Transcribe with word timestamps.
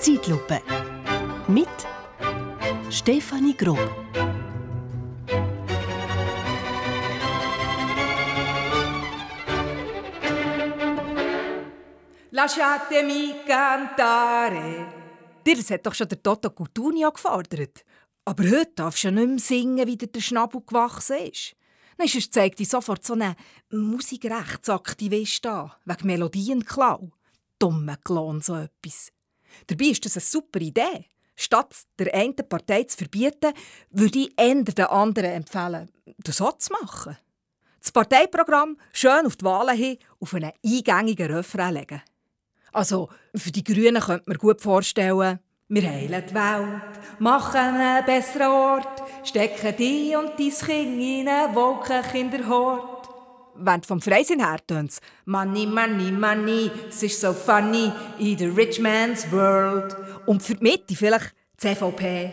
Zeitlupe. 0.00 0.62
Mit 1.48 1.68
Stefanie 2.88 3.56
Grob. 3.56 3.78
Lasciatemi 12.30 13.34
cantare. 13.44 14.86
Dir, 15.44 15.56
das 15.56 15.70
hat 15.70 15.84
doch 15.84 15.94
schon 15.94 16.06
der 16.08 16.22
Toto 16.22 16.50
Cutugno 16.50 17.10
gefordert. 17.10 17.84
Aber 18.24 18.44
heute 18.44 18.70
darfst 18.76 19.02
du 19.02 19.08
ja 19.08 19.12
nicht 19.12 19.28
mehr 19.28 19.38
singen, 19.38 19.86
wie 19.88 19.96
der 19.96 20.20
Schnabel 20.20 20.60
gewachsen 20.64 21.16
ist. 21.26 21.56
Nein, 21.96 22.06
sonst 22.06 22.32
zeigt 22.32 22.60
dich 22.60 22.68
sofort 22.68 23.04
so 23.04 23.14
einen 23.14 23.34
Musikrechtsaktivist 23.70 25.44
an, 25.46 25.72
wegen 25.84 26.06
Melodienklau. 26.06 27.10
Dummer 27.58 27.96
Klon, 27.96 28.40
so 28.40 28.54
etwas. 28.54 29.10
Dabei 29.66 29.86
ist 29.86 30.04
das 30.04 30.16
eine 30.16 30.22
super 30.22 30.60
Idee. 30.60 31.06
Statt 31.36 31.74
der 31.98 32.12
einen 32.14 32.34
Partei 32.34 32.82
zu 32.84 32.96
verbieten, 32.96 33.52
würde 33.90 34.18
ich 34.18 34.32
eher 34.36 34.62
den 34.62 34.84
anderen 34.86 35.30
empfehlen, 35.30 35.88
das 36.18 36.38
so 36.38 36.50
zu 36.52 36.72
machen. 36.72 37.16
Das 37.80 37.92
Parteiprogramm 37.92 38.76
schön 38.92 39.24
auf 39.24 39.36
die 39.36 39.44
Wahlen 39.44 39.76
hin 39.76 39.98
auf 40.20 40.34
einen 40.34 40.52
eingängigen 40.64 41.32
Refrain 41.32 41.74
legen. 41.74 42.02
Also, 42.72 43.08
für 43.34 43.52
die 43.52 43.64
Grünen 43.64 44.02
könnte 44.02 44.24
man 44.26 44.36
gut 44.36 44.60
vorstellen, 44.60 45.38
wir 45.70 45.82
heilen 45.82 46.24
die 46.26 46.34
Welt, 46.34 47.20
machen 47.20 47.56
einen 47.56 48.04
besseren 48.04 48.48
Ort, 48.48 49.02
stecken 49.22 49.76
die 49.76 50.16
und 50.16 50.32
dein 50.38 50.50
Kind 50.50 51.02
in 51.02 51.28
einen 51.28 51.54
Wolkenkinderhort. 51.54 52.97
Wenn 53.60 53.82
vom 53.82 54.00
Freisinn 54.00 54.40
her 54.40 54.60
tönt's 54.66 55.00
Money, 55.24 55.66
Money, 55.66 56.12
Money, 56.12 56.70
es 56.88 57.02
ist 57.02 57.20
so 57.20 57.32
funny 57.32 57.92
in 58.18 58.38
the 58.38 58.46
rich 58.46 58.78
man's 58.78 59.30
world. 59.32 59.96
Und 60.26 60.42
für 60.42 60.54
die 60.54 60.62
Mitte 60.62 60.94
vielleicht 60.94 61.34
die 61.60 61.74
CVP. 61.74 62.30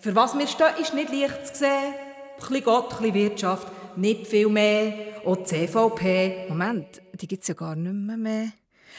Für 0.00 0.14
was 0.14 0.36
wir 0.36 0.46
stehen, 0.46 0.74
ist 0.80 0.94
nicht 0.94 1.12
leicht 1.12 1.46
zu 1.46 1.54
sehen. 1.54 1.68
Ein 1.68 2.40
bisschen 2.40 2.64
Gott, 2.64 2.92
ein 2.92 2.98
bisschen 2.98 3.14
Wirtschaft, 3.14 3.68
nicht 3.96 4.26
viel 4.26 4.48
mehr. 4.48 5.24
Und 5.24 5.40
die 5.40 5.66
CVP, 5.66 6.46
Moment, 6.48 7.00
die 7.14 7.28
gibt 7.28 7.42
es 7.42 7.48
ja 7.48 7.54
gar 7.54 7.76
nicht 7.76 7.92
mehr. 7.92 8.16
mehr. 8.16 8.52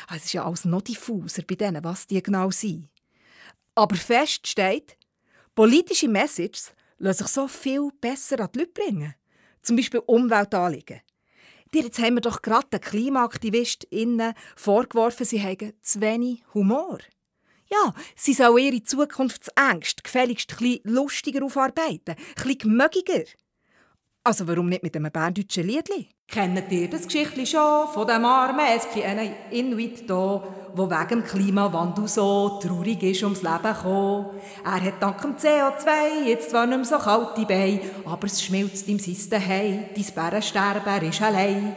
Ah, 0.08 0.16
es 0.16 0.26
ist 0.26 0.34
ja 0.34 0.46
alles 0.46 0.66
noch 0.66 0.82
diffuser 0.82 1.44
bei 1.48 1.56
denen, 1.56 1.84
was 1.84 2.08
die 2.08 2.22
genau 2.22 2.50
sind. 2.50 2.88
Aber 3.76 3.96
fest 3.96 4.48
steht, 4.48 4.98
politische 5.54 6.08
Messages 6.08 6.74
lassen 6.98 7.24
sich 7.24 7.28
so 7.28 7.48
viel 7.48 7.90
besser 8.00 8.40
an 8.40 8.50
die 8.54 8.60
Leute 8.60 8.72
bringen. 8.72 9.16
Zum 9.62 9.76
Beispiel 9.76 10.02
Umweltanliegen. 10.06 11.02
Jetzt 11.74 12.00
haben 12.00 12.16
wir 12.16 12.22
doch 12.22 12.42
gerade 12.42 12.68
den 12.72 12.82
KlimaaktivistInnen 12.82 14.34
vorgeworfen, 14.56 15.26
sie 15.26 15.40
hätten 15.40 15.74
zu 15.82 16.02
wenig 16.02 16.44
Humor. 16.54 17.00
Ja, 17.70 17.94
sie 18.16 18.34
sollen 18.34 18.64
ihre 18.64 18.84
Zukunftsängste 18.84 20.04
gefälligst 20.04 20.52
bisschen 20.58 20.80
lustiger 20.84 21.44
aufarbeiten, 21.44 22.16
bisschen 22.36 22.58
gemögiger. 22.58 23.24
Also 24.28 24.46
warum 24.46 24.68
nicht 24.68 24.84
mit 24.84 24.94
einem 24.94 25.10
berndeutschen 25.10 25.66
Liedli? 25.66 26.10
Kennt 26.28 26.70
ihr 26.70 26.90
das 26.90 27.06
Geschichtli 27.06 27.46
schon 27.46 27.88
von 27.94 28.06
dem 28.06 28.26
armen 28.26 28.60
Eskien 28.76 29.18
Inuit 29.52 30.00
hier, 30.00 30.44
der 30.78 30.90
wegen 30.90 31.08
dem 31.08 31.24
Klimawandel 31.24 32.10
so 32.10 32.60
traurig 32.62 33.02
ist 33.04 33.24
ums 33.24 33.42
Leben 33.42 33.64
gekommen? 33.64 34.26
Er 34.66 34.82
hat 34.82 35.02
dank 35.02 35.22
dem 35.22 35.38
CO2 35.38 36.26
jetzt 36.26 36.50
zwar 36.50 36.68
nicht 36.68 36.76
mehr 36.76 36.84
so 36.86 36.98
kalte 36.98 37.46
Beine, 37.46 37.80
aber 38.04 38.28
es 38.28 38.44
schmilzt 38.44 38.90
ihm 38.90 39.00
sein 39.00 39.30
Daheim. 39.30 39.86
Dein 39.96 40.14
Bärensterben, 40.14 40.94
er 40.94 41.04
ist 41.04 41.22
allein. 41.22 41.74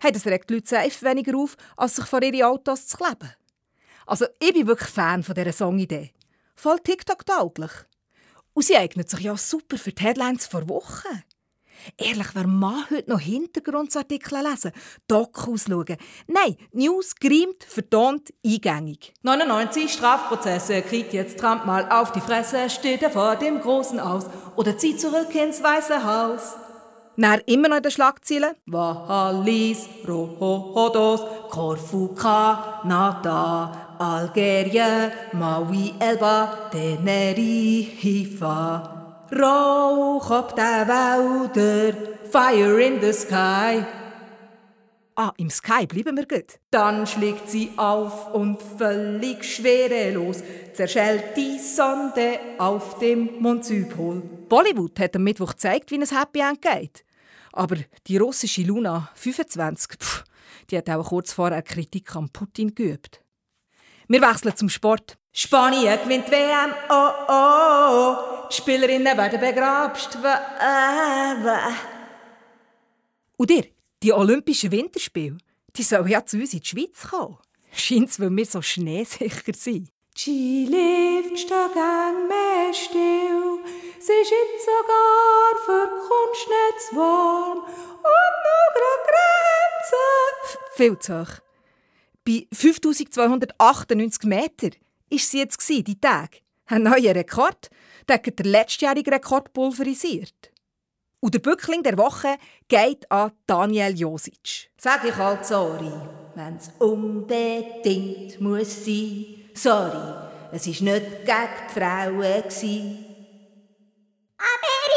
Hey, 0.00 0.12
das 0.12 0.26
regt 0.26 0.50
die 0.50 0.54
Leute 0.54 0.68
safe 0.68 1.04
weniger 1.04 1.36
auf, 1.36 1.56
als 1.76 1.96
sich 1.96 2.04
vor 2.04 2.22
ihre 2.22 2.46
Autos 2.46 2.86
zu 2.86 2.98
kleben. 2.98 3.32
Also 4.06 4.26
ich 4.38 4.54
bin 4.54 4.68
wirklich 4.68 4.90
Fan 4.90 5.24
von 5.24 5.34
dieser 5.34 5.52
Songidee. 5.52 6.12
Voll 6.54 6.78
TikTok-tauglich. 6.78 7.72
Und 8.52 8.64
sie 8.64 8.76
eignet 8.76 9.10
sich 9.10 9.22
ja 9.22 9.36
super 9.36 9.76
für 9.76 9.90
die 9.90 10.04
Headlines 10.04 10.46
vor 10.46 10.68
Wochen. 10.68 11.24
Ehrlich, 11.96 12.28
wer 12.34 12.46
mag 12.46 12.90
heute 12.90 13.10
noch 13.10 13.20
Hintergrundartikel 13.20 14.38
lesen, 14.42 14.72
Dokus 15.06 15.64
schauen? 15.68 15.96
Nein, 16.26 16.56
News 16.72 17.14
grimmt, 17.14 17.64
vertont, 17.64 18.32
eingängig. 18.44 19.12
99 19.22 19.92
Strafprozesse 19.92 20.82
kriegt 20.82 21.12
jetzt 21.12 21.38
Trump 21.38 21.66
mal 21.66 21.90
auf 21.90 22.12
die 22.12 22.20
Fresse, 22.20 22.70
steht 22.70 23.02
er 23.02 23.10
vor 23.10 23.36
dem 23.36 23.60
Großen 23.60 24.00
Aus 24.00 24.26
oder 24.56 24.76
zieht 24.78 25.00
zurück 25.00 25.34
ins 25.34 25.62
Weiße 25.62 26.04
Haus. 26.04 26.54
Nach 27.16 27.38
immer 27.46 27.68
noch 27.68 27.76
in 27.76 27.84
den 27.84 27.92
Schlagzeilen. 27.92 28.56
Wallis, 28.66 29.88
Rohodos, 30.06 31.20
Korfu, 31.48 32.08
Kanada, 32.08 33.96
Algerien, 33.98 35.12
Maui, 35.32 35.94
Elba, 36.00 36.70
Tenerife. 36.72 38.42
Rauch 39.32 40.30
ob 40.30 40.54
der 40.54 40.86
Wälder, 40.86 41.96
Fire 42.30 42.80
in 42.82 43.00
the 43.00 43.12
Sky. 43.12 43.84
Ah, 45.16 45.32
im 45.36 45.48
Sky 45.48 45.86
bleiben 45.86 46.16
wir 46.16 46.26
gut. 46.26 46.58
Dann 46.70 47.06
schlägt 47.06 47.48
sie 47.48 47.70
auf 47.76 48.34
und 48.34 48.60
völlig 48.60 49.44
schwerelos 49.44 50.42
zerschellt 50.72 51.36
die 51.36 51.58
Sonde 51.58 52.38
auf 52.58 52.98
dem 52.98 53.40
Mond 53.40 53.64
Südpol. 53.64 54.20
Bollywood 54.48 54.98
hat 54.98 55.16
am 55.16 55.22
Mittwoch 55.22 55.52
gezeigt, 55.52 55.90
wie 55.90 55.98
ein 55.98 56.08
Happy 56.08 56.40
End 56.40 56.60
geht. 56.60 57.04
Aber 57.52 57.76
die 58.08 58.16
russische 58.16 58.62
Luna 58.62 59.08
25, 59.14 59.98
pff, 59.98 60.24
die 60.70 60.76
hat 60.76 60.90
auch 60.90 61.08
kurz 61.08 61.32
vorher 61.32 61.62
Kritik 61.62 62.14
an 62.16 62.28
Putin 62.28 62.74
geübt. 62.74 63.22
Wir 64.08 64.20
wechseln 64.20 64.56
zum 64.56 64.68
Sport. 64.68 65.16
Spanien 65.36 65.98
gewinnt 66.00 66.30
WM, 66.30 66.72
oh 66.88 67.10
oh 67.26 67.26
oh. 67.28 68.48
Die 68.48 68.54
Spielerinnen 68.54 69.16
werden 69.18 69.40
begrabst. 69.40 70.16
Und 73.36 73.50
ihr, 73.50 73.64
die 74.00 74.12
Olympischen 74.12 74.70
Winterspiele, 74.70 75.38
die 75.74 75.82
sollen 75.82 76.06
ja 76.06 76.24
zu 76.24 76.36
uns 76.36 76.54
in 76.54 76.60
die 76.60 76.66
Schweiz 76.66 77.08
kommen. 77.10 77.36
Scheint 77.72 78.20
weil 78.20 78.30
wir 78.30 78.46
so 78.46 78.62
schneesicher 78.62 79.52
sind. 79.54 79.88
Die 80.24 80.66
Lift 80.66 81.48
gang 81.48 82.28
mehr 82.28 82.72
still, 82.72 83.58
sie 83.98 84.12
ist 84.12 84.30
jetzt 84.30 84.64
sogar 84.64 85.64
für 85.66 85.88
Kunst 85.98 86.46
nicht 86.48 86.96
warm 86.96 87.58
und 87.58 88.34
nur 88.44 88.68
Grenzen. 89.08 90.58
Viel 90.76 90.98
zu 91.00 91.22
hoch. 91.22 91.40
Bei 92.24 92.46
5298 92.52 94.22
Meter 94.22 94.70
war 95.10 95.18
sie 95.18 95.38
jetzt, 95.38 95.68
die 95.68 96.00
Tage. 96.00 96.38
Ein 96.66 96.84
neuer 96.84 97.14
Rekord, 97.14 97.70
der 98.08 98.16
hat 98.16 98.38
den 98.38 98.46
letztjährigen 98.46 99.12
Rekord 99.12 99.52
pulverisiert. 99.52 100.50
Und 101.20 101.34
der 101.34 101.40
Bückling 101.40 101.82
der 101.82 101.96
Woche 101.96 102.36
geht 102.68 103.10
an 103.10 103.32
Daniel 103.46 103.98
Josic. 103.98 104.70
Sag 104.76 105.04
ich 105.04 105.16
halt 105.16 105.46
sorry, 105.46 105.92
wenn's 106.34 106.70
unbedingt 106.78 108.40
muss 108.40 108.84
sein. 108.84 109.26
Sorry, 109.54 110.28
es 110.52 110.66
war 110.66 110.72
nicht 110.72 111.24
gegen 111.24 111.48
die 111.68 111.80
Frauen. 111.80 112.42
Gewesen. 112.42 113.04
Aber 114.36 114.90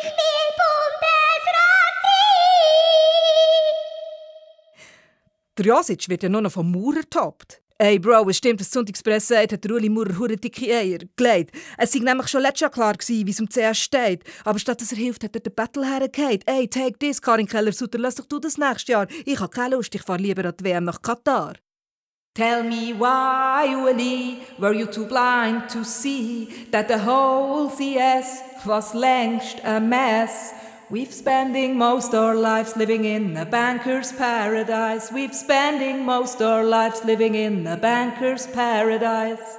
ich 0.00 0.04
will 0.04 0.48
Bundesrat! 0.56 1.98
Der 5.58 5.66
Josic 5.66 6.08
wird 6.08 6.22
ja 6.22 6.28
nur 6.30 6.40
noch 6.40 6.52
vom 6.52 6.70
Maurer 6.70 7.00
getoppt. 7.00 7.60
Ey, 7.80 8.00
Bro, 8.00 8.28
es 8.28 8.38
stimmt, 8.38 8.58
was 8.58 8.72
Sonntagspresse 8.72 9.34
sagt, 9.34 9.52
hat 9.52 9.70
Uli 9.70 9.88
Maurer 9.88 10.18
hure 10.18 10.36
dicke 10.36 10.66
Eier 10.66 10.98
gelegt. 11.14 11.54
Es 11.76 11.94
war 11.94 12.02
nämlich 12.02 12.26
schon 12.26 12.42
letztes 12.42 12.62
Jahr 12.62 12.70
klar, 12.72 12.96
wie 13.06 13.30
es 13.30 13.38
um 13.38 13.48
CS 13.48 13.78
steht. 13.78 14.24
Aber 14.44 14.58
statt 14.58 14.80
dass 14.80 14.90
er 14.90 14.98
hilft, 14.98 15.22
hat 15.22 15.36
er 15.36 15.40
den 15.40 15.54
Battle 15.54 15.86
hergegeben. 15.86 16.40
Ey, 16.46 16.66
take 16.66 16.98
this, 16.98 17.22
Karin 17.22 17.46
Keller-Sutter, 17.46 17.98
lass 18.00 18.16
doch 18.16 18.26
du 18.26 18.40
das 18.40 18.58
nächstes 18.58 18.88
Jahr. 18.88 19.06
Ich 19.24 19.38
habe 19.38 19.50
keine 19.50 19.76
Lust, 19.76 19.94
ich 19.94 20.02
fahre 20.02 20.20
lieber 20.20 20.44
an 20.44 20.54
die 20.58 20.64
WM 20.64 20.82
nach 20.82 21.00
Katar. 21.00 21.54
Tell 22.34 22.64
me 22.64 22.94
why, 22.98 23.72
Uli, 23.76 24.38
were 24.58 24.74
you 24.74 24.86
too 24.86 25.06
blind 25.06 25.68
to 25.70 25.84
see 25.84 26.48
that 26.72 26.88
the 26.88 27.06
whole 27.06 27.70
CS 27.70 28.42
was 28.64 28.92
längst 28.92 29.64
a 29.64 29.78
mess? 29.78 30.52
We've 30.90 31.12
spending 31.12 31.76
most 31.76 32.14
our 32.14 32.34
lives 32.34 32.74
living 32.74 33.04
in 33.04 33.36
a 33.36 33.44
banker's 33.44 34.10
paradise. 34.10 35.12
We've 35.12 35.34
spending 35.34 36.02
most 36.02 36.40
our 36.40 36.64
lives 36.64 37.04
living 37.04 37.34
in 37.34 37.66
a 37.66 37.76
banker's 37.76 38.46
paradise. 38.46 39.58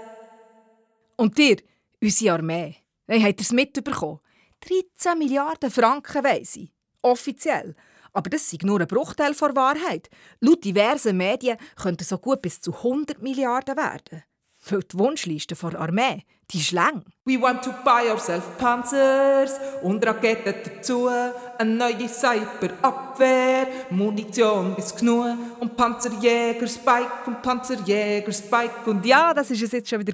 Und 1.17 1.37
dir, 1.37 1.57
unsere 2.01 2.33
Armee, 2.33 2.77
hey, 3.07 3.21
habt 3.21 3.41
ihr 3.41 3.43
es 3.43 3.51
mitbekommen? 3.51 4.21
13 4.61 5.19
Milliarden 5.19 5.69
Franken 5.69 6.23
weiss. 6.23 6.57
Offiziell. 7.03 7.75
Aber 8.11 8.31
das 8.31 8.51
ist 8.51 8.63
nur 8.63 8.81
ein 8.81 8.87
Bruchteil 8.87 9.35
der 9.35 9.55
Wahrheit. 9.55 10.09
Laut 10.39 10.63
diversen 10.63 11.15
Medien 11.15 11.57
könnten 11.75 12.05
so 12.05 12.17
gut 12.17 12.41
bis 12.41 12.59
zu 12.59 12.73
100 12.73 13.21
Milliarden 13.21 13.77
werden. 13.77 14.23
Weil 14.67 14.81
die 14.81 14.99
Wunschliste 14.99 15.55
der 15.55 15.79
Armee, 15.79 16.23
die 16.51 16.59
ist 16.59 16.71
lang. 16.71 17.03
We 17.25 17.39
want 17.39 17.63
to 17.63 17.71
buy 17.83 18.09
ourselves 18.09 18.45
Panzers 18.57 19.59
und 19.83 20.05
Raketen 20.05 20.53
dazu, 20.63 21.07
eine 21.07 21.75
neue 21.75 22.09
Cyberabwehr, 22.09 23.67
Munition 23.89 24.75
bis 24.75 24.95
genug 24.95 25.37
und 25.59 25.77
Panzerjäger 25.77 26.67
Spike 26.67 27.11
und 27.27 27.41
Panzerjäger 27.41 28.31
Spike 28.31 28.89
und 28.89 29.05
Ja, 29.05 29.33
das 29.33 29.49
war 29.49 29.55
es 29.55 29.71
jetzt 29.71 29.89
schon 29.89 29.99
wieder 29.99 30.13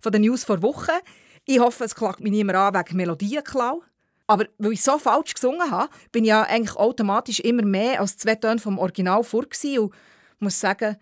von 0.00 0.12
den 0.12 0.22
News 0.22 0.44
vor 0.44 0.62
Wochen. 0.62 0.98
Ich 1.44 1.58
hoffe, 1.58 1.84
es 1.84 1.94
klagt 1.94 2.20
mich 2.20 2.32
niemand 2.32 2.58
an 2.58 2.74
wegen 2.74 2.96
Melodienklau. 2.96 3.82
Aber 4.26 4.46
weil 4.58 4.74
ich 4.74 4.82
so 4.82 4.96
falsch 4.98 5.34
gesungen 5.34 5.68
habe, 5.72 5.90
bin 6.12 6.22
ich 6.22 6.28
ja 6.28 6.42
eigentlich 6.42 6.76
automatisch 6.76 7.40
immer 7.40 7.64
mehr 7.64 8.00
als 8.00 8.16
zwei 8.16 8.36
Töne 8.36 8.60
vom 8.60 8.78
Original 8.78 9.24
vor 9.24 9.44
und 9.44 9.92
muss 10.38 10.60
sagen, 10.60 10.96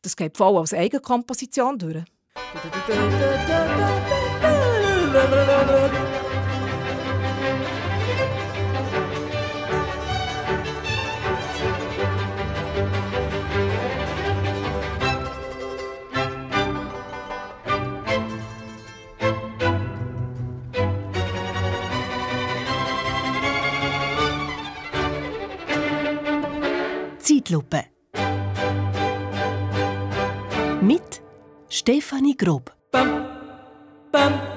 das 0.00 0.16
geht 0.16 0.38
voll 0.38 0.56
als 0.56 0.72
Eigenkomposition 0.72 1.78
durch. 1.78 2.02
Zeitlupe. 27.18 27.84
Mit 30.80 31.21
Stefanie 31.72 32.36
Grob. 32.36 32.70
Bam, 32.92 33.24
bam. 34.12 34.51